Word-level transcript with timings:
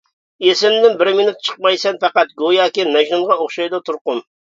ئېسىمدىن 0.45 0.97
بىر 1.01 1.11
مىنۇت 1.19 1.45
چىقمايسەن 1.51 2.01
پەقەت، 2.07 2.35
گوياكى 2.43 2.89
مەجنۇنغا 2.97 3.41
ئوخشايدۇ 3.47 3.87
تۇرقۇم. 3.89 4.29